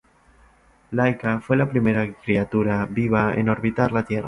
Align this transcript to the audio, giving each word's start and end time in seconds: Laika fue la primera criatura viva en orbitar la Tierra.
Laika 0.91 1.41
fue 1.41 1.55
la 1.57 1.69
primera 1.69 2.11
criatura 2.15 2.87
viva 2.87 3.35
en 3.35 3.49
orbitar 3.49 3.91
la 3.91 4.03
Tierra. 4.03 4.19